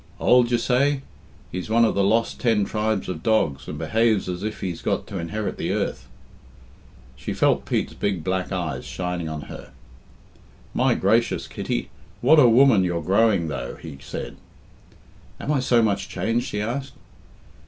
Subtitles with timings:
[0.19, 1.03] "Old, d'ye say?
[1.51, 5.05] He's one of the lost ten tribes of dogs, and behaves as if he'd got
[5.05, 6.07] to inherit the earth."
[7.15, 9.69] She felt Pete's big black eyes shining on her.
[10.73, 14.37] "My gracious, Kitty, what a woman you're growing, though!" he said.
[15.39, 16.93] "Am I so much changed?" she asked.